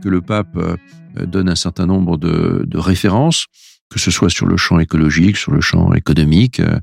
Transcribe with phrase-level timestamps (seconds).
[0.00, 0.76] que le pape euh,
[1.26, 3.46] donne un certain nombre de, références,
[3.88, 6.78] que ce soit sur le champ écologique, sur le champ économique, euh,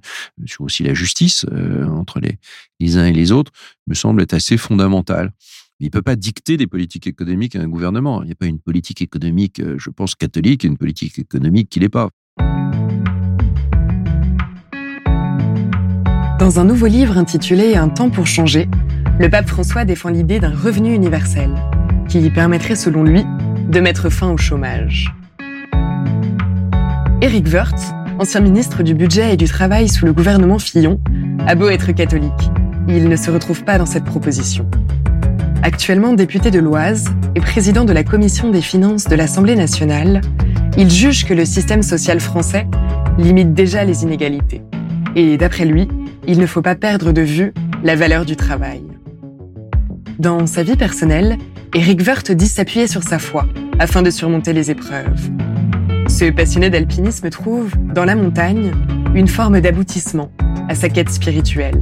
[0.46, 3.52] sur aussi la justice euh, entre les, uns et les autres,
[3.88, 5.32] me semble être assez fondamental.
[5.80, 8.24] Il ne peut pas dicter des politiques économiques à un gouvernement.
[8.24, 11.80] Il n'y a pas une politique économique, je pense, catholique et une politique économique qui
[11.80, 12.10] l'est pas.
[16.40, 18.68] Dans un nouveau livre intitulé Un temps pour changer,
[19.20, 21.52] le pape François défend l'idée d'un revenu universel
[22.08, 23.26] qui permettrait, selon lui,
[23.70, 25.14] de mettre fin au chômage.
[27.22, 31.00] Éric Woerth, ancien ministre du Budget et du Travail sous le gouvernement Fillon,
[31.48, 32.52] a beau être catholique,
[32.88, 34.70] il ne se retrouve pas dans cette proposition.
[35.64, 40.22] Actuellement député de l'Oise et président de la commission des finances de l'Assemblée nationale,
[40.78, 42.68] il juge que le système social français
[43.18, 44.62] limite déjà les inégalités.
[45.16, 45.88] Et d'après lui,
[46.28, 48.84] il ne faut pas perdre de vue la valeur du travail.
[50.20, 51.38] Dans sa vie personnelle,
[51.74, 53.46] Eric Wirth dit s'appuyer sur sa foi
[53.80, 55.30] afin de surmonter les épreuves.
[56.08, 58.74] Ce passionné d'alpinisme trouve, dans la montagne,
[59.14, 60.32] une forme d'aboutissement
[60.70, 61.82] à sa quête spirituelle.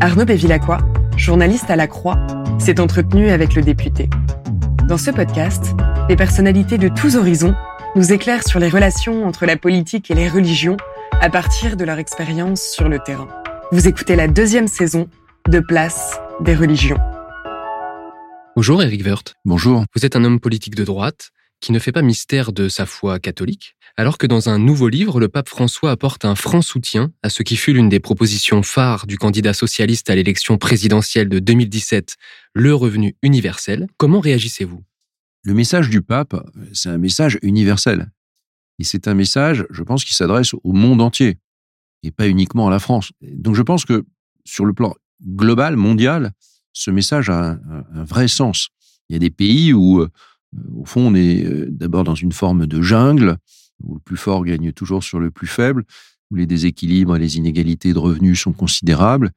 [0.00, 0.78] Arnaud Bévilacqua
[1.16, 2.18] journaliste à la Croix,
[2.58, 4.08] s'est entretenu avec le député.
[4.88, 5.74] Dans ce podcast,
[6.08, 7.54] les personnalités de tous horizons
[7.96, 10.76] nous éclairent sur les relations entre la politique et les religions
[11.20, 13.28] à partir de leur expérience sur le terrain.
[13.72, 15.08] Vous écoutez la deuxième saison
[15.48, 16.98] de Place des religions.
[18.56, 19.34] Bonjour Eric Wirth.
[19.44, 19.84] Bonjour.
[19.94, 21.30] Vous êtes un homme politique de droite
[21.60, 25.20] qui ne fait pas mystère de sa foi catholique, alors que dans un nouveau livre,
[25.20, 29.06] le pape François apporte un franc soutien à ce qui fut l'une des propositions phares
[29.06, 32.16] du candidat socialiste à l'élection présidentielle de 2017,
[32.54, 33.86] le revenu universel.
[33.98, 34.82] Comment réagissez-vous?
[35.44, 36.34] Le message du pape,
[36.72, 38.10] c'est un message universel.
[38.80, 41.38] Et c'est un message, je pense, qui s'adresse au monde entier,
[42.02, 43.12] et pas uniquement à la France.
[43.22, 44.04] Donc je pense que
[44.44, 44.92] sur le plan
[45.24, 46.32] global, mondial,
[46.72, 47.58] ce message a
[47.94, 48.68] un, vrai sens.
[49.08, 50.10] Il y a des pays où euh,
[50.74, 53.38] au fond, on est euh, d'abord dans une forme de jungle,
[53.82, 55.84] où le plus fort gagne toujours sur le plus faible,
[56.30, 59.30] où les déséquilibres et les inégalités de revenus sont considérables,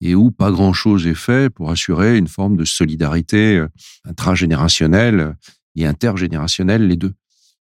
[0.00, 3.68] et où pas grand-chose est fait pour assurer une forme de solidarité euh,
[4.04, 5.36] intragénérationnelle
[5.76, 7.14] et intergénérationnelle, les deux.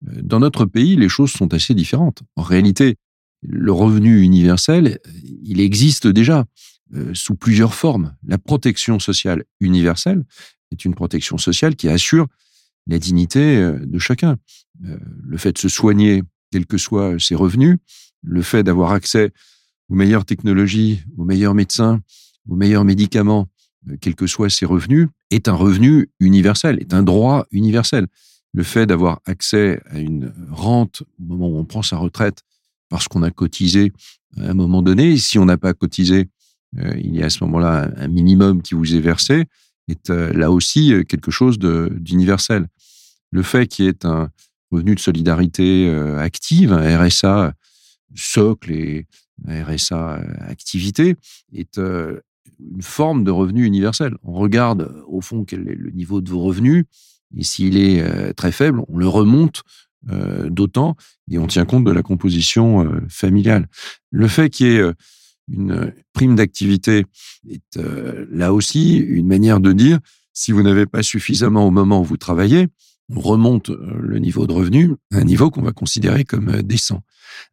[0.03, 2.22] Dans notre pays, les choses sont assez différentes.
[2.36, 2.97] En réalité,
[3.42, 4.98] le revenu universel,
[5.42, 6.44] il existe déjà
[7.12, 8.15] sous plusieurs formes.
[8.27, 10.25] La protection sociale universelle
[10.72, 12.28] est une protection sociale qui assure
[12.87, 14.37] la dignité euh, de chacun.
[14.84, 17.78] Euh, le fait de se soigner, quels que soient ses revenus,
[18.22, 19.33] le fait d'avoir accès
[19.88, 22.00] aux meilleures technologies, aux meilleurs médecins,
[22.49, 23.49] aux meilleurs médicaments,
[23.88, 28.06] euh, quels que soient ses revenus, est un revenu universel, est un droit universel.
[28.53, 32.43] Le fait d'avoir accès à une rente au moment où on prend sa retraite
[32.88, 33.93] parce qu'on a cotisé
[34.38, 36.28] à un moment donné, si on n'a pas cotisé,
[36.97, 39.45] il y a à ce moment-là un minimum qui vous est versé,
[39.89, 42.69] est là aussi quelque chose d'universel
[43.35, 44.31] le fait qu'il y ait un
[44.71, 47.53] revenu de solidarité euh, active, un RSA
[48.15, 49.07] socle et
[49.47, 51.17] un RSA euh, activité,
[51.53, 52.21] est euh,
[52.61, 54.15] une forme de revenu universel.
[54.23, 56.84] On regarde au fond quel est le niveau de vos revenus,
[57.37, 59.65] et s'il est très faible, on le remonte
[60.45, 60.95] d'autant
[61.29, 63.67] et on tient compte de la composition familiale.
[64.11, 64.93] Le fait qu'il y ait
[65.49, 67.05] une prime d'activité
[67.49, 67.78] est
[68.31, 69.99] là aussi une manière de dire
[70.34, 72.69] si vous n'avez pas suffisamment au moment où vous travaillez,
[73.10, 76.62] on remonte euh, le niveau de revenu à un niveau qu'on va considérer comme euh,
[76.62, 77.03] décent.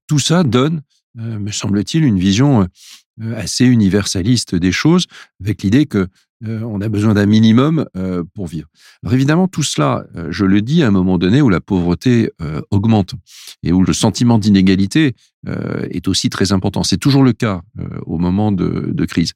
[0.08, 0.82] Tout ça donne, euh,
[1.16, 2.68] me semble-t-il, une vision
[3.36, 5.06] assez universaliste des choses,
[5.42, 6.08] avec l'idée que
[6.44, 7.86] on a besoin d'un minimum
[8.34, 8.68] pour vivre.
[9.04, 12.32] Alors évidemment, tout cela, je le dis, à un moment donné où la pauvreté
[12.72, 13.14] augmente
[13.62, 15.16] et où le sentiment d'inégalité
[15.46, 16.82] est aussi très important.
[16.82, 17.62] C'est toujours le cas
[18.08, 19.34] au moment de crise.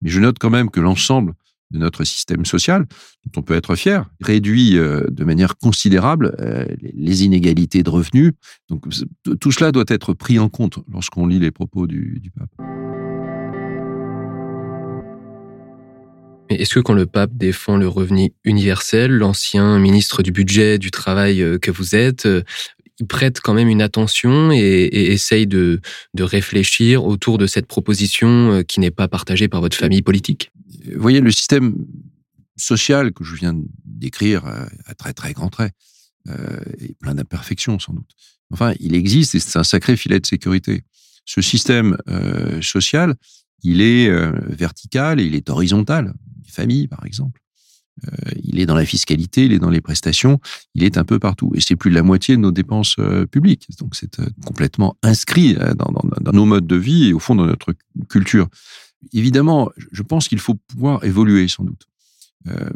[0.00, 1.34] Mais je note quand même que l'ensemble
[1.70, 2.86] de notre système social,
[3.24, 8.32] dont on peut être fier, réduit euh, de manière considérable euh, les inégalités de revenus.
[8.68, 8.84] Donc
[9.40, 12.50] tout cela doit être pris en compte lorsqu'on lit les propos du, pape.
[16.48, 21.42] Est-ce que quand le pape défend le revenu universel, l'ancien ministre du budget, du travail
[21.42, 22.28] euh, que vous êtes,
[22.98, 25.80] il prête quand même une attention et, essaye de,
[26.16, 30.52] réfléchir autour de cette proposition qui n'est pas partagée par votre famille politique?
[30.94, 31.74] Vous voyez, le système
[32.56, 33.54] social que je viens
[33.84, 34.46] d'écrire
[34.86, 35.72] à très très grands traits
[36.28, 36.58] euh,
[36.98, 38.10] plein d'imperfections sans doute.
[38.50, 40.82] Enfin, il existe et c'est un sacré filet de sécurité.
[41.24, 43.14] Ce système euh, social,
[43.62, 46.14] il est euh, vertical et il est horizontal.
[46.44, 47.40] Les familles, par exemple.
[48.42, 50.38] Il est dans la fiscalité, il est dans les prestations,
[50.74, 51.52] il est un peu partout.
[51.54, 52.96] Et c'est plus de la moitié de nos dépenses
[53.30, 53.68] publiques.
[53.78, 55.90] Donc c'est complètement inscrit dans,
[56.20, 57.72] dans, nos modes de vie et au fond dans notre
[58.10, 58.48] culture.
[59.12, 61.86] Évidemment, je pense qu'il faut pouvoir évoluer sans doute.
[62.48, 62.70] Euh,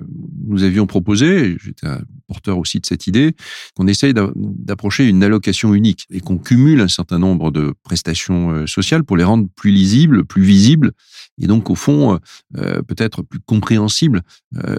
[0.46, 3.34] nous avions proposé, j'étais un porteur aussi de cette idée,
[3.76, 8.66] qu'on essaye d'approcher une allocation unique et qu'on cumule un certain nombre de prestations euh,
[8.66, 10.92] sociales pour les rendre plus lisibles, plus visibles
[11.40, 12.18] et donc au fond
[12.56, 14.22] euh, peut-être plus compréhensibles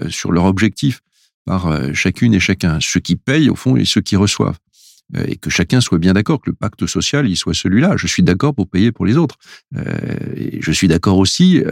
[0.08, 1.00] sur leur objectif
[1.44, 4.58] par chacune et chacun, ceux qui payent au fond et ceux qui reçoivent
[5.14, 7.96] et que chacun soit bien d'accord que le pacte social il soit celui-là.
[7.96, 9.36] Je suis d'accord pour payer pour les autres.
[10.36, 11.62] et je suis d'accord aussi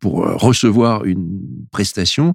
[0.00, 1.40] pour recevoir une
[1.70, 2.34] prestation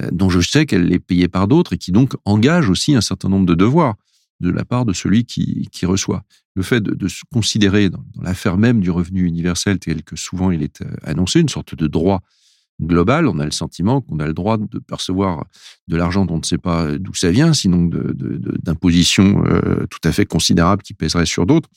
[0.00, 3.02] euh, dont je sais qu'elle est payée par d'autres et qui donc engage aussi un
[3.02, 3.96] certain nombre de devoirs
[4.40, 6.24] de la part de celui qui, qui reçoit.
[6.54, 10.62] Le fait de, se considérer dans, l'affaire même du revenu universel tel que souvent il
[10.62, 12.22] est euh, annoncé, une sorte de droit
[12.86, 15.44] global, on a le sentiment qu'on a le droit de percevoir
[15.88, 20.12] de l'argent dont on ne sait pas d'où ça vient, sinon d'impositions euh, tout à
[20.12, 21.68] fait considérables qui pèseraient sur d'autres.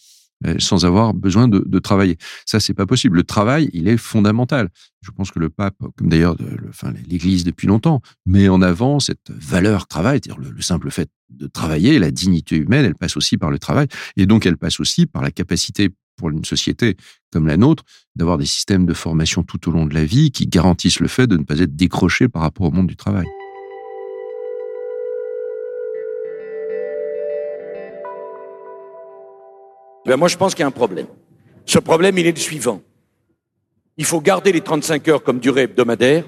[0.46, 2.18] Euh, sans avoir besoin de, travailler.
[2.46, 3.16] Ça, c'est pas possible.
[3.16, 4.70] Le travail, il est fondamental.
[5.02, 6.36] Je pense que le pape, comme d'ailleurs
[6.68, 11.10] enfin, l'Église depuis longtemps, met en avant cette valeur travail, c'est-à-dire le, le, simple fait
[11.30, 13.88] de travailler, la dignité humaine, elle passe aussi par le travail,
[14.18, 16.98] et donc elle passe aussi par la capacité pour une société
[17.32, 17.84] comme la nôtre
[18.16, 21.28] d'avoir des systèmes de formation tout au long de la vie qui garantissent le fait
[21.28, 23.26] de ne pas être décroché par rapport au monde du travail.
[30.06, 31.08] Ben moi, je pense qu'il y a un problème.
[31.66, 32.82] Ce problème, il est le suivant.
[33.98, 36.26] Il faut garder les 35 heures comme durée hebdomadaire,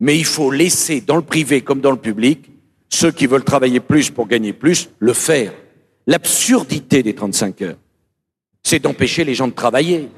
[0.00, 2.50] mais il faut laisser dans le privé comme dans le public
[2.88, 5.52] ceux qui veulent travailler plus pour gagner plus le faire.
[6.06, 7.76] L'absurdité des 35 heures,
[8.72, 10.08] c'est d'empêcher les gens de travailler.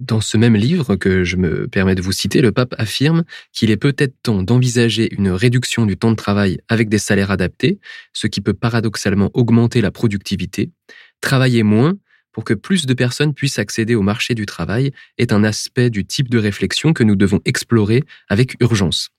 [0.00, 3.70] Dans ce même livre que je me permets de vous citer, le pape affirme qu'il
[3.70, 7.78] est peut-être temps d'envisager une réduction du temps de travail avec des salaires adaptés,
[8.14, 10.70] ce qui peut paradoxalement augmenter la productivité.
[11.20, 11.98] Travailler moins
[12.32, 16.06] pour que plus de personnes puissent accéder au marché du travail est un aspect du
[16.06, 19.10] type de réflexion que nous devons explorer avec urgence.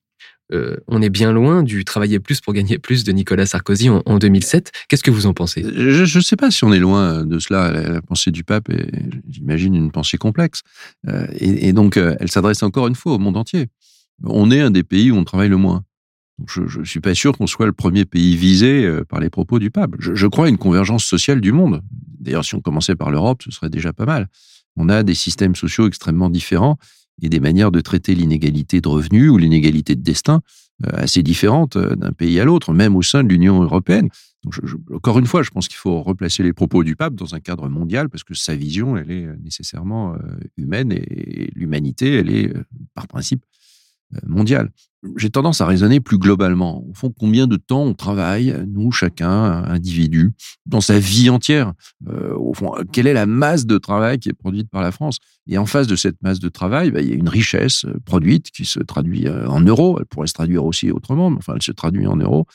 [0.54, 4.02] Euh, on est bien loin du travailler plus pour gagner plus de Nicolas Sarkozy en,
[4.06, 4.72] en 2007.
[4.90, 5.64] Qu'est-ce que vous en pensez?
[5.64, 7.72] Je ne sais pas si on est loin de cela.
[7.72, 8.90] La, pensée du pape est,
[9.30, 10.62] j'imagine, une pensée complexe.
[11.08, 13.68] Euh, et, donc, euh, elle s'adresse encore une fois au monde entier.
[14.24, 15.84] On est un des pays où on travaille le moins.
[16.48, 19.70] Je ne suis pas sûr qu'on soit le premier pays visé par les propos du
[19.70, 19.92] pape.
[20.00, 21.82] Je, je crois à une convergence sociale du monde.
[22.20, 24.28] D'ailleurs, si on commençait par l'Europe, ce serait déjà pas mal.
[24.76, 26.78] On a des systèmes sociaux extrêmement différents
[27.22, 30.42] et des manières de traiter l'inégalité de revenus ou l'inégalité de destin
[30.86, 34.10] euh, assez différentes euh, d'un pays à l'autre, même au sein de l'Union européenne.
[34.92, 37.70] Encore une fois, je pense qu'il faut replacer les propos du pape dans un cadre
[37.70, 40.18] mondial parce que sa vision, elle est nécessairement euh,
[40.58, 42.52] humaine et l'humanité, elle est
[42.96, 43.46] par principe
[44.26, 44.72] mondiale.
[45.18, 46.84] J'ai tendance à raisonner plus globalement.
[46.88, 50.32] Au fond, combien de temps on travaille, nous, chacun, individu,
[50.68, 51.74] dans sa vie entière?
[52.08, 55.18] Euh, Au fond, quelle est la masse de travail qui est produite par la France?
[55.48, 58.52] Et en face de cette masse de travail, bah, il y a une richesse produite
[58.52, 59.98] qui se traduit en euros.
[60.00, 62.46] Elle pourrait se traduire aussi autrement, mais enfin, elle se traduit en euros.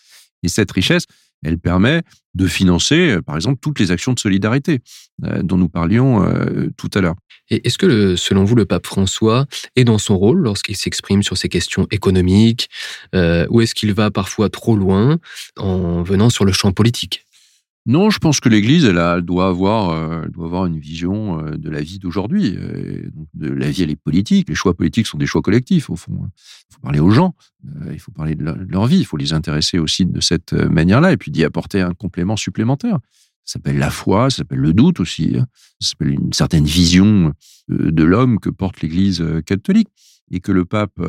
[0.44, 1.06] Et cette richesse,
[1.45, 2.02] elle permet
[2.35, 4.81] de financer, par exemple, toutes les actions de solidarité
[5.25, 7.14] euh, dont nous parlions euh, tout à l'heure.
[7.50, 11.37] Et est-ce que, selon vous, le pape François est dans son rôle lorsqu'il s'exprime sur
[11.37, 12.69] ces questions économiques,
[13.14, 15.19] euh, ou est-ce qu'il va parfois trop loin
[15.57, 17.25] en venant sur le champ politique?
[17.88, 21.38] Non, je pense que l'Église, elle, elle, doit avoir, euh, elle doit avoir une vision
[21.38, 22.57] euh, de la vie d'aujourd'hui.
[23.35, 24.49] De la vie, elle est politique.
[24.49, 26.28] Les choix politiques sont des choix collectifs, au fond.
[26.69, 29.33] Il faut parler aux gens, euh, il faut parler de leur, vie, il faut les
[29.33, 32.99] intéresser aussi de cette manière-là, et puis d'y apporter un complément supplémentaire.
[33.45, 35.47] Ça s'appelle la foi, ça s'appelle le doute aussi, hein.
[35.81, 37.33] ça s'appelle une certaine vision
[37.69, 39.88] de l'homme que porte l'Église catholique,
[40.33, 41.00] et que le pape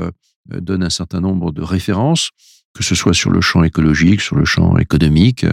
[0.47, 2.29] donne un certain nombre de références,
[2.75, 5.43] que ce soit sur le champ écologique, sur le champ économique,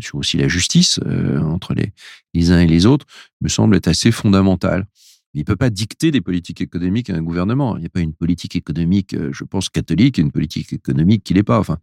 [0.00, 3.06] sur aussi la justice euh, entre les, uns et les autres,
[3.40, 4.86] me semble être assez fondamental.
[5.34, 7.76] Il ne peut pas dicter des politiques économiques à un gouvernement.
[7.76, 11.34] Il n'y a pas une politique économique, je pense, catholique et une politique économique qui
[11.34, 11.58] l'est pas.
[11.58, 11.78] Enfin,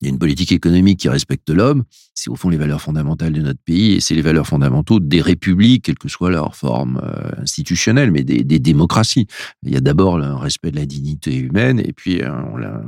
[0.00, 1.84] Il y a une politique économique qui respecte l'homme.
[2.14, 5.20] C'est au fond les valeurs fondamentales de notre pays et c'est les valeurs fondamentaux des
[5.20, 9.26] républiques, quelle que soit leur forme euh, institutionnelle, mais des, démocraties.
[9.62, 12.80] Il y a d'abord le respect de la dignité humaine et puis euh, on l'a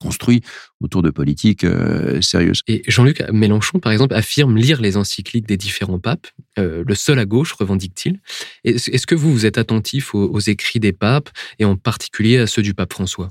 [0.00, 0.42] construit
[0.80, 2.62] autour de politiques euh, sérieuses.
[2.66, 7.24] Et Jean-Luc Mélenchon, par exemple, affirme lire les encycliques des différents papes, le seul à
[7.24, 8.20] gauche, revendique-t-il.
[8.64, 12.62] Est-ce que vous, vous êtes attentif aux écrits des papes et en particulier à ceux
[12.62, 13.30] du pape François?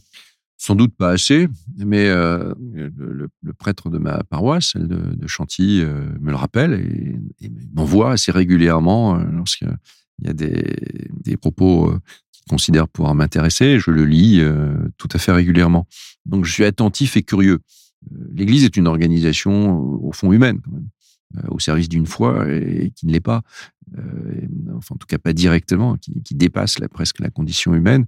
[0.57, 6.05] Sans doute pas assez, mais euh, le, prêtre de ma paroisse, celle de, Chantilly, euh,
[6.21, 9.67] me le rappelle et, m'envoie assez régulièrement euh, lorsqu'il
[10.23, 11.93] y a des, propos
[12.31, 13.79] qu'il considère pouvoir m'intéresser.
[13.79, 14.41] Je le lis
[14.97, 15.87] tout à fait régulièrement.
[16.25, 17.59] Donc je suis attentif et curieux.
[18.31, 20.61] L'Église est une organisation au fond humaine,
[21.49, 23.41] au service d'une foi et, qui ne l'est pas,
[24.75, 28.05] enfin en tout cas pas directement, qui dépasse presque la condition humaine.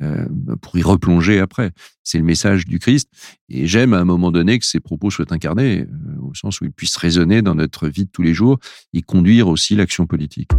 [0.00, 0.26] Euh,
[0.62, 1.72] pour y replonger après.
[2.04, 3.08] C'est le message du Christ.
[3.48, 5.86] Et j'aime à un moment donné que ces propos soient incarnés, euh,
[6.22, 8.58] au sens où ils puissent résonner dans notre vie de tous les jours
[8.92, 10.50] et conduire aussi l'action politique.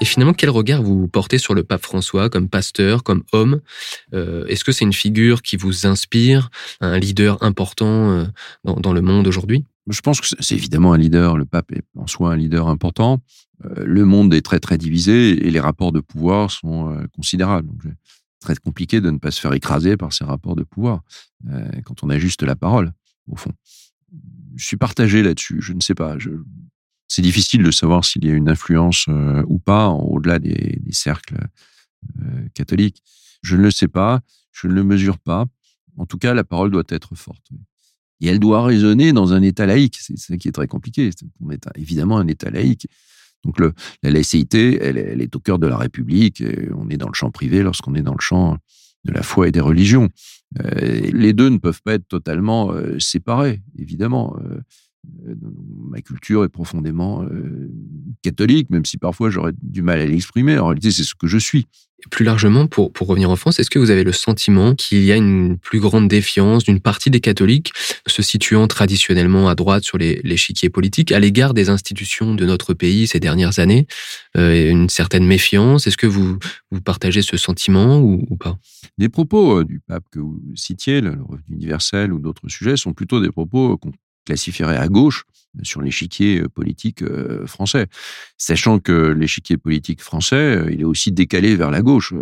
[0.00, 3.60] Et finalement, quel regard vous portez sur le pape François comme pasteur, comme homme?
[4.14, 6.48] Euh, Est-ce que c'est une figure qui vous inspire,
[6.80, 8.26] un leader important
[8.64, 9.66] dans le monde aujourd'hui?
[9.90, 13.20] Je pense que c'est évidemment un leader, le pape est en soi un leader important.
[13.64, 17.68] Euh, le monde est très très divisé et les rapports de pouvoir sont euh, considérables.
[17.68, 17.82] Donc,
[18.40, 21.02] très compliqué de ne pas se faire écraser par ces rapports de pouvoir
[21.50, 22.92] euh, quand on a juste la parole,
[23.26, 23.52] au fond.
[24.54, 25.60] Je suis partagé là-dessus.
[25.60, 26.16] Je ne sais pas.
[27.08, 29.06] C'est difficile de savoir s'il y a une influence
[29.46, 31.36] ou pas au-delà des, des, cercles
[32.54, 33.02] catholiques.
[33.42, 34.20] Je ne le sais pas.
[34.52, 35.46] Je ne le mesure pas.
[35.96, 37.50] En tout cas, la parole doit être forte.
[38.20, 39.98] Et elle doit résonner dans un État laïque.
[40.00, 41.10] C'est ça qui est très compliqué.
[41.40, 42.88] On est évidemment un État laïque.
[43.44, 46.42] Donc la laïcité, elle, est au cœur de la République.
[46.76, 48.58] on est dans le champ privé lorsqu'on est dans le champ
[49.04, 50.08] de la foi et des religions.
[50.60, 54.36] Euh, les deux ne peuvent pas être totalement euh, séparés, évidemment.
[54.44, 54.60] Euh,
[55.90, 57.70] ma culture est profondément euh,
[58.22, 60.58] catholique, même si parfois j'aurais du mal à l'exprimer.
[60.58, 61.66] En réalité, c'est ce que je suis.
[62.00, 65.02] Et plus largement, pour, pour revenir en France, est-ce que vous avez le sentiment qu'il
[65.02, 67.72] y a une plus grande défiance d'une partie des catholiques
[68.06, 73.08] se situant traditionnellement à droite sur l'échiquier politique à l'égard des institutions de notre pays
[73.08, 73.88] ces dernières années
[74.36, 75.88] euh, Une certaine méfiance?
[75.88, 76.38] Est-ce que vous,
[76.70, 78.56] vous partagez ce sentiment ou, ou pas?
[78.98, 83.20] Des propos du pape que vous citiez, le revenu universel ou d'autres sujets, sont plutôt
[83.20, 83.90] des propos qu'on
[84.28, 85.24] classifierait à gauche
[85.62, 87.86] sur l'échiquier euh, politique euh, français,
[88.36, 92.12] sachant que l'échiquier politique français, euh, il est aussi décalé vers la gauche.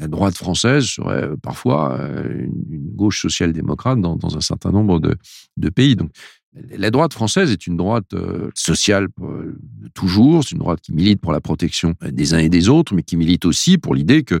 [0.00, 5.16] La droite française serait parfois une gauche social-démocrate dans, un certain nombre de,
[5.56, 5.96] de pays.
[5.96, 6.10] Donc,
[6.76, 8.14] la droite française est une droite
[8.54, 9.08] sociale
[9.94, 13.02] toujours, c'est une droite qui milite pour la protection des uns et des autres, mais
[13.02, 14.40] qui milite aussi pour l'idée que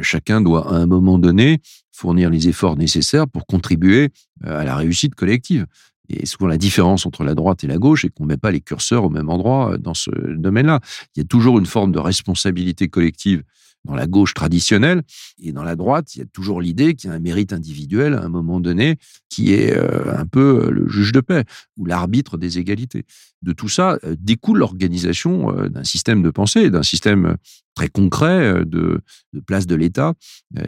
[0.00, 1.60] chacun doit à un moment donné
[1.92, 4.10] fournir les efforts nécessaires pour contribuer
[4.42, 5.66] à la réussite collective.
[6.08, 8.50] Et souvent la différence entre la droite et la gauche est qu'on ne met pas
[8.50, 10.80] les curseurs au même endroit dans ce domaine-là.
[11.16, 13.42] Il y a toujours une forme de responsabilité collective
[13.84, 15.02] dans la gauche traditionnelle.
[15.38, 18.14] Et dans la droite, il y a toujours l'idée qu'il y a un mérite individuel
[18.14, 18.96] à un moment donné
[19.28, 21.44] qui est euh, un peu euh, le juge de paix
[21.76, 23.04] ou l'arbitre des égalités.
[23.42, 27.36] De tout ça euh, découle l'organisation d'un système de pensée, d'un système
[27.74, 29.00] très concret de,
[29.46, 30.12] place de l'État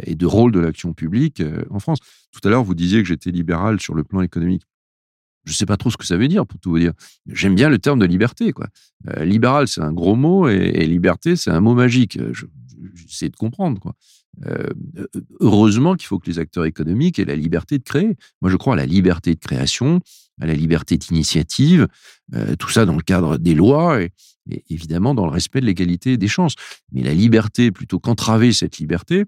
[0.04, 1.98] et de rôle de l'action publique en France.
[2.32, 4.62] Tout à l'heure, vous disiez que j'étais libéral sur le plan économique
[5.46, 6.92] je sais pas trop ce que ça veut dire, pour tout vous dire.
[7.26, 8.66] J'aime bien le terme de liberté, quoi.
[9.20, 12.18] libéral, c'est un gros mot, et, liberté, c'est un mot magique.
[12.94, 13.80] J'essaie de comprendre.
[13.80, 13.94] Quoi.
[14.46, 14.68] Euh,
[15.40, 18.16] heureusement qu'il faut que les acteurs économiques aient la liberté de créer.
[18.40, 20.00] Moi, je crois à la liberté de création,
[20.40, 21.88] à la liberté d'initiative,
[22.34, 24.12] euh, tout ça dans le cadre des lois et,
[24.68, 26.54] évidemment dans le respect de l'égalité des chances.
[26.92, 29.24] Mais la liberté, plutôt qu'entraver cette liberté,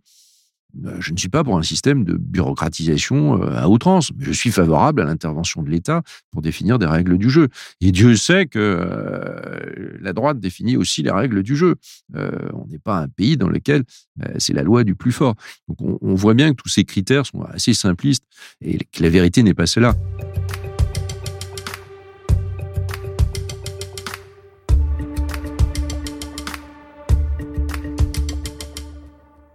[0.98, 4.50] je ne suis pas pour un système de bureaucratisation euh, à outrance, mais je suis
[4.50, 7.48] favorable à l'intervention de l'État pour définir des règles du jeu.
[7.80, 11.76] Et Dieu sait que euh, la droite définit aussi les règles du jeu.
[12.14, 13.84] on n'est pas un pays dans lequel
[14.38, 15.34] c'est la loi du plus fort.
[15.68, 18.24] Donc on, on voit bien que tous ces critères sont assez simplistes
[18.60, 19.94] et que la vérité n'est pas celle-là.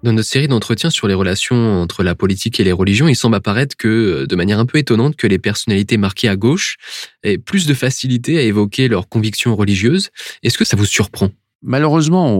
[0.04, 3.36] Dans notre série d'entretiens sur les relations entre la politique et les religions, il semble
[3.36, 6.78] apparaître que, de manière un peu étonnante, que les personnalités marquées à gauche
[7.22, 10.10] aient plus de facilité à évoquer leurs convictions religieuses.
[10.42, 11.30] Est-ce que ça vous surprend?
[11.62, 12.36] Malheureusement,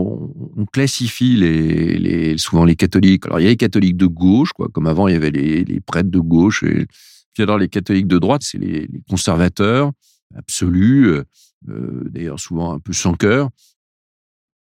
[0.58, 3.28] on, classifie les, souvent les catholiques.
[3.28, 5.80] Alors, il y a les catholiques de gauche, quoi, comme avant, il y avait les,
[5.82, 6.64] prêtres de gauche.
[6.64, 6.88] Et,
[7.36, 9.92] puis alors, les catholiques de droite, c'est les, conservateurs
[10.36, 11.10] absolus,
[11.70, 13.50] euh, d'ailleurs souvent un peu sans cœur,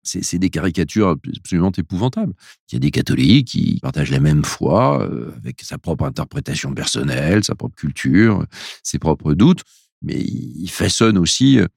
[0.03, 2.34] c'est des caricatures absolument épouvantables.
[2.70, 6.74] Il y a des catholiques qui partagent la même foi, euh, avec sa propre interprétation
[6.74, 8.46] personnelle, sa propre culture,
[8.84, 9.63] ses propres doutes,
[10.01, 11.67] mais ils façonnent aussi euh,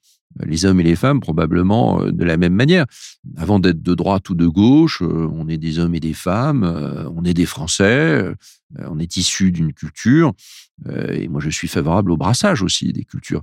[0.42, 2.86] les hommes et les femmes probablement euh, de la même manière.
[3.36, 6.64] Avant d'être de droite ou de gauche, on est des hommes et des femmes,
[7.16, 8.32] on est des Français,
[8.78, 10.32] on est issus d'une culture,
[10.90, 13.42] et moi je suis favorable au brassage aussi des cultures,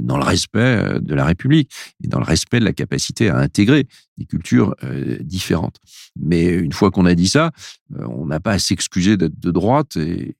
[0.00, 1.72] dans le respect de la République
[2.04, 4.76] et dans le respect de la capacité à intégrer des cultures
[5.20, 5.78] différentes.
[6.16, 7.50] Mais une fois qu'on a dit ça,
[7.98, 10.34] on n'a pas à s'excuser d'être de droite et,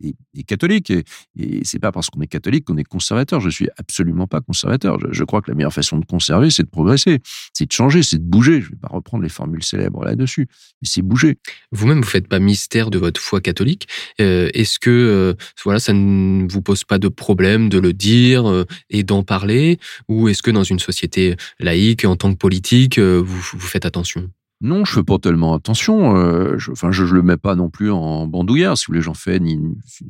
[0.47, 0.91] catholique.
[0.91, 3.41] Et, c'est pas parce qu'on est catholique qu'on est conservateur.
[3.41, 4.99] Je suis absolument pas conservateur.
[5.11, 7.21] Je, crois que la meilleure façon de conserver, c'est de progresser,
[7.53, 8.61] c'est de changer, c'est de bouger.
[8.61, 10.49] Je vais pas reprendre les formules célèbres là-dessus,
[10.81, 11.39] mais c'est bouger.
[11.73, 13.89] Vous-même, vous faites pas mystère de votre foi catholique.
[14.21, 18.49] Euh, est-ce que euh, voilà, ça ne vous pose pas de problème de le dire
[18.49, 19.79] euh, et d'en parler,
[20.09, 24.31] ou est-ce que dans une société laïque, en tant que politique, vous, vous faites attention?
[24.61, 26.15] Non, je fais pas tellement attention.
[26.59, 28.77] je, enfin, je, le mets pas non plus en bandoulière.
[28.77, 29.59] Si vous voulez, j'en fais ni,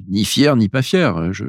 [0.08, 1.32] ni fier ni pas fier.
[1.32, 1.44] Je,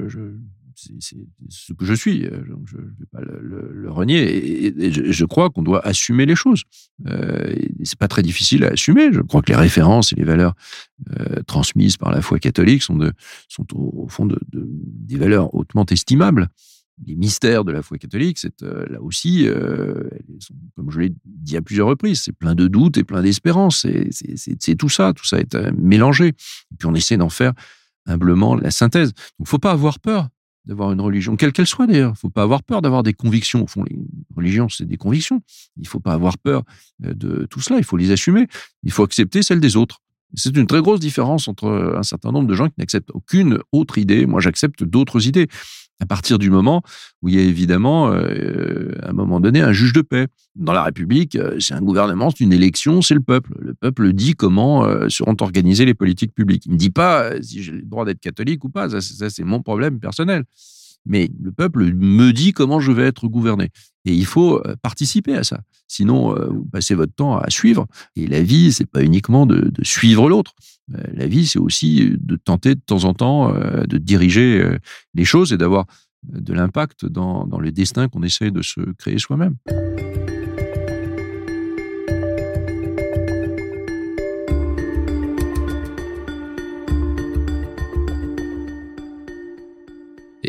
[0.99, 1.17] c'est
[1.49, 2.25] ce que je suis.
[2.25, 4.65] Euh, je ne vais pas le, renier.
[4.67, 6.63] Et, je, crois qu'on doit assumer les choses.
[7.07, 7.53] Euh,
[7.83, 9.11] c'est pas très difficile à assumer.
[9.11, 10.53] Je crois que les références et les valeurs
[11.19, 13.13] euh, transmises par la foi catholique sont, de,
[13.47, 16.49] sont au, fond de, des valeurs hautement estimables.
[17.05, 19.47] Les mystères de la foi catholique, c'est euh, là aussi,
[20.75, 23.87] comme je l'ai dit à plusieurs reprises, c'est plein de doutes et plein d'espérances.
[24.35, 26.27] C'est tout ça, tout ça est mélangé.
[26.27, 27.53] Et puis on essaie d'en faire
[28.05, 29.13] humblement la synthèse.
[29.39, 30.27] Donc, faut pas avoir peur
[30.65, 32.13] d'avoir une religion, quelle qu'elle soit d'ailleurs.
[32.15, 33.63] Il faut pas avoir peur d'avoir des convictions.
[33.63, 33.97] Au fond, les
[34.35, 35.41] religions, c'est des convictions.
[35.77, 36.63] Il faut pas avoir peur
[37.03, 37.79] euh, de tout cela.
[37.79, 38.47] Il faut les assumer.
[38.83, 39.99] Il faut accepter celles des autres.
[40.33, 43.97] C'est une très grosse différence entre un certain nombre de gens qui n'acceptent aucune autre
[43.97, 44.25] idée.
[44.25, 45.47] Moi, j'accepte d'autres idées
[46.01, 46.81] à partir du moment
[47.21, 50.27] où il y a évidemment, euh, à un moment donné, un juge de paix.
[50.55, 53.51] Dans la République, euh, c'est un gouvernement, c'est une élection, c'est le peuple.
[53.59, 56.65] Le peuple dit comment euh, seront organisées les politiques publiques.
[56.65, 59.61] Il ne dit pas si j'ai le droit d'être catholique ou pas, ça c'est mon
[59.61, 60.43] problème personnel.
[61.05, 63.69] Mais le peuple me dit comment je vais être gouverné.
[64.05, 65.61] Et il faut participer à ça.
[65.87, 67.85] Sinon, vous passez votre temps à suivre.
[68.15, 70.53] Et la vie, c'est pas uniquement de, suivre l'autre.
[70.87, 74.77] La vie, c'est aussi de tenter de temps en temps de diriger
[75.13, 75.85] les choses et d'avoir
[76.23, 79.55] de l'impact dans, dans les destins qu'on essaie de se créer soi-même.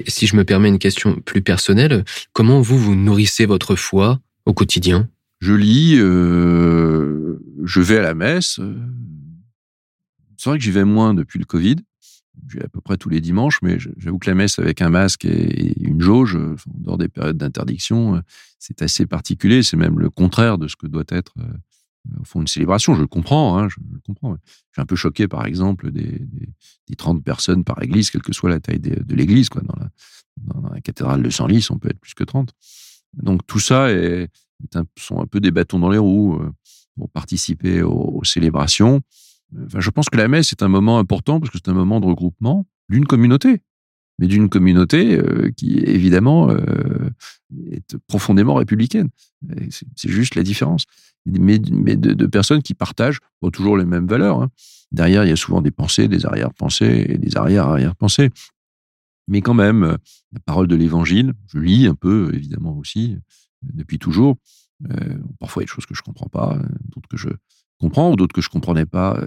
[0.06, 4.52] Si je me permets une question plus personnelle, comment vous, vous nourrissez votre foi au
[4.52, 5.08] quotidien?
[5.40, 8.60] Je lis, euh, je vais à la messe.
[10.36, 11.76] C'est vrai que j'y vais moins depuis le Covid.
[12.48, 14.88] Je vais à peu près tous les dimanches, mais j'avoue que la messe avec un
[14.88, 18.22] masque et une jauge, en dehors des périodes d'interdiction,
[18.58, 19.62] c'est assez particulier.
[19.62, 21.44] C'est même le contraire de ce que doit être euh,
[22.20, 22.94] au fond une célébration.
[22.94, 24.34] Je le comprends, hein, je, comprends.
[24.34, 24.40] Je
[24.72, 26.20] suis un peu choqué, par exemple, des,
[26.88, 29.48] des, 30 personnes par église, quelle que soit la taille de, l'église.
[29.48, 29.62] Quoi.
[29.62, 32.52] Dans, la, cathédrale de Senlis, on peut être plus que 30.
[33.14, 33.88] Donc tout ça
[34.98, 36.52] sont un peu des bâtons dans les roues euh,
[36.96, 39.02] pour participer aux, célébrations.
[39.64, 42.00] Enfin, je pense que la messe est un moment important parce que c'est un moment
[42.00, 43.62] de regroupement d'une communauté
[44.18, 47.10] mais d'une communauté euh, qui, évidemment, euh,
[47.70, 49.08] est profondément républicaine.
[49.96, 50.84] C'est juste la différence.
[51.26, 54.42] Mais, de, personnes qui partagent pas toujours les mêmes valeurs.
[54.42, 54.50] Hein.
[54.90, 58.30] Derrière, il y a souvent des pensées, des arrière-pensées et des arrière-arrière-pensées.
[59.28, 59.96] Mais quand même, euh,
[60.32, 63.16] la parole de l'Évangile, je lis un peu, évidemment aussi,
[63.62, 64.36] depuis toujours.
[65.38, 66.58] parfois, il y a des choses que je comprends pas,
[66.94, 67.28] d'autres que je
[67.78, 69.20] comprends, ou d'autres que je comprenais pas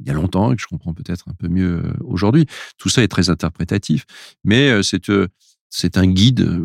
[0.00, 2.46] il y a longtemps et que je comprends peut-être un peu mieux aujourd'hui.
[2.78, 4.06] Tout ça est très interprétatif,
[4.42, 6.60] mais c'est un guide.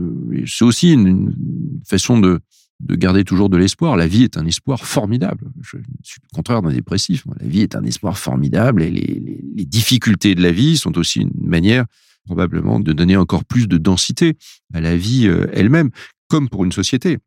[0.45, 1.35] C'est aussi une,
[1.85, 2.39] façon de
[2.83, 3.95] de garder toujours de l'espoir.
[3.95, 5.51] La vie est un espoir formidable.
[5.61, 7.23] Je suis le contraire d'un dépressif.
[7.39, 11.31] La vie est un espoir formidable et les, difficultés de la vie sont aussi une
[11.41, 11.85] manière
[12.25, 14.37] probablement de donner encore plus de densité
[14.73, 15.89] à la vie elle-même,
[16.27, 17.17] comme pour une société.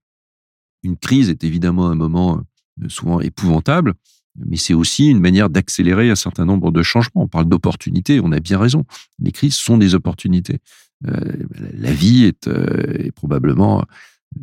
[0.85, 2.41] Une crise est évidemment un moment
[2.89, 3.95] souvent épouvantable,
[4.39, 7.23] mais c'est aussi une manière d'accélérer un certain nombre de changements.
[7.23, 8.85] On parle d'opportunités, on a bien raison.
[9.19, 10.59] Les crises sont des opportunités.
[11.07, 11.21] Euh,
[11.75, 13.85] la vie euh, est probablement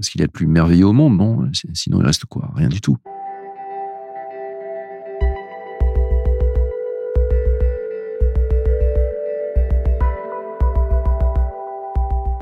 [0.01, 2.51] ce qu'il y a de plus merveilleux au monde, non Sinon, il reste quoi?
[2.55, 2.97] Rien du tout.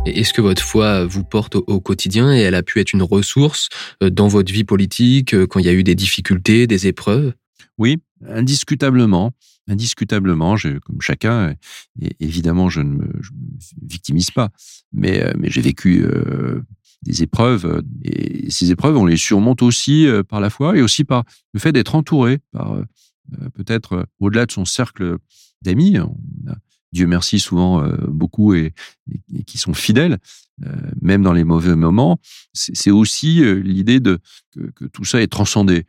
[0.06, 3.69] Est-ce que votre foi vous porte au quotidien et elle a pu être une ressource
[4.01, 7.34] euh, dans votre vie politique quand il y a eu des difficultés, des épreuves?
[7.77, 9.32] Oui, indiscutablement.
[9.67, 11.56] Indiscutablement, comme chacun,
[12.01, 13.21] et évidemment, je ne me,
[13.84, 14.49] victimise pas,
[14.91, 16.62] mais, euh, mais j'ai vécu euh,
[17.04, 17.84] des épreuves.
[18.04, 21.72] Et ces épreuves, on les surmonte aussi par la foi et aussi par le fait
[21.72, 22.76] d'être entouré par
[23.54, 25.18] peut-être au-delà de son cercle
[25.62, 25.98] d'amis.
[26.92, 28.74] Dieu merci souvent beaucoup et,
[29.48, 30.20] qui sont fidèles,
[31.02, 32.20] même dans les mauvais moments.
[32.54, 34.20] C'est aussi l'idée de
[34.76, 35.86] que, tout ça est transcendé,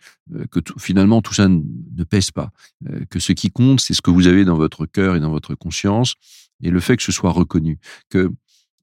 [0.51, 2.53] que finalement tout ça ne pèse pas,
[3.11, 5.57] que ce qui compte c'est ce que vous avez dans votre cœur et dans votre
[5.57, 6.15] conscience
[6.63, 8.33] et le fait que ce soit reconnu, que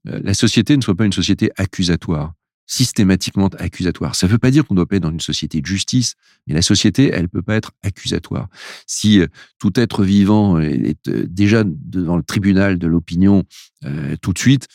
[0.04, 2.32] la société ne soit pas une société accusatoire
[2.70, 4.14] systématiquement accusatoire.
[4.14, 6.14] Ça ne veut pas dire qu'on doit pas être dans une société de justice,
[6.46, 8.46] mais la société, elle peut pas être accusatoire.
[8.86, 9.26] Si euh,
[9.58, 13.42] tout être vivant est, euh, déjà devant le tribunal de l'opinion
[13.84, 14.68] euh, tout de suite,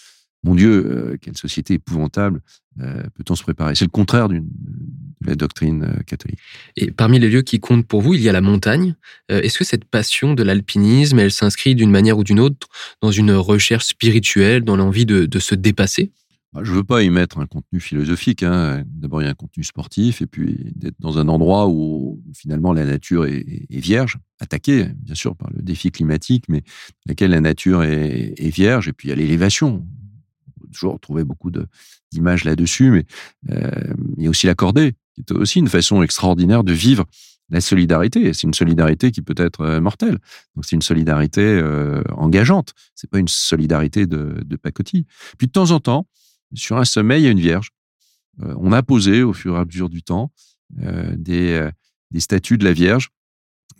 [0.46, 2.42] mon Dieu, quelle société épouvantable
[2.78, 3.76] peut-on se préparer?
[3.76, 4.42] C'est le contraire de
[5.26, 6.40] la doctrine catholique.
[6.76, 8.96] Et parmi les lieux qui comptent pour vous, il y a la montagne.
[9.30, 12.68] Est-ce que cette passion de l'alpinisme, elle s'inscrit d'une manière ou d'une autre
[13.02, 16.12] dans une recherche spirituelle, dans l'envie de, de se dépasser?
[16.56, 18.42] Bah, je veux pas y mettre un contenu philosophique.
[18.42, 18.86] Hein.
[18.88, 22.72] D'abord, il y a un contenu sportif, et puis d'être dans un endroit où finalement
[22.72, 26.64] la nature est, vierge, attaquée bien sûr par le défi climatique, mais
[27.08, 28.88] laquelle la nature est, vierge.
[28.88, 29.86] Et puis il y a l'élévation.
[30.76, 31.52] Toujours trouver beaucoup
[32.12, 33.06] d'images là-dessus, mais
[33.50, 37.06] euh, il y a aussi l'accordé, qui est aussi une façon extraordinaire de vivre
[37.50, 38.34] la solidarité.
[38.34, 40.20] C'est une solidarité qui peut être euh, mortelle.
[40.56, 42.74] Donc c'est une solidarité euh, engageante.
[42.96, 45.06] C'est pas une solidarité de, pacotille.
[45.38, 46.08] Puis de temps en temps,
[46.54, 47.70] sur un sommet, il y a une vierge.
[48.42, 50.32] Euh, on a posé au fur et à mesure du temps
[50.72, 51.72] des
[52.18, 53.10] statues de la Vierge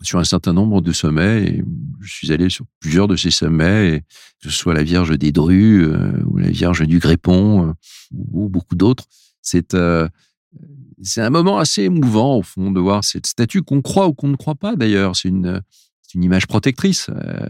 [0.02, 1.44] sur un certain nombre de sommets.
[1.44, 1.64] Et
[2.02, 4.04] je suis allé sur plusieurs de ces sommets,
[4.42, 5.88] que ce soit la Vierge des Drues
[6.26, 7.74] ou la Vierge du Grépon
[8.12, 9.06] ou, beaucoup d'autres.
[9.42, 9.76] C'est
[11.02, 14.30] c'est un moment assez émouvant au fond de voir cette statue qu'on croit ou qu'on
[14.30, 15.16] ne croit pas d'ailleurs.
[15.16, 15.62] C'est une
[16.16, 17.10] une image protectrice.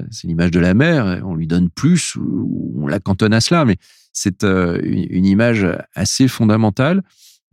[0.09, 1.21] c'est l'image de la mer.
[1.23, 3.77] On lui donne plus ou on la cantonne à cela, mais
[4.11, 7.03] c'est euh, une, image assez fondamentale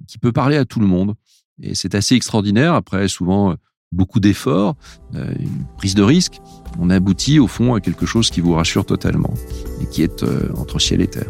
[0.09, 1.15] qui peut parler à tout le monde.
[1.61, 2.75] Et c'est assez extraordinaire.
[2.75, 3.55] Après, souvent, euh,
[3.93, 4.75] beaucoup d'efforts,
[5.15, 6.41] euh, une prise de risque,
[6.79, 9.35] on aboutit au fond à quelque chose qui vous rassure totalement
[9.81, 10.25] et qui est
[10.57, 11.29] entre ciel et terre.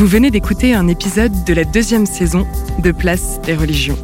[0.00, 2.46] Vous venez d'écouter un épisode de la deuxième saison
[2.82, 3.98] de Place des religions.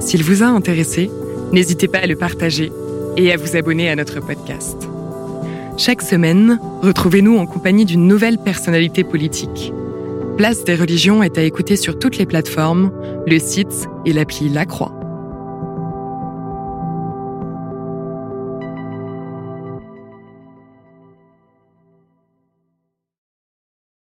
[0.00, 1.12] S'il vous a intéressé,
[1.52, 2.72] n'hésitez pas à le partager
[3.16, 4.87] et à vous abonner à notre podcast.
[5.78, 9.72] Chaque semaine, retrouvez-nous en compagnie d'une nouvelle personnalité politique.
[10.36, 12.90] Place des religions est à écouter sur toutes les plateformes,
[13.28, 14.97] le site et l'appli La Croix.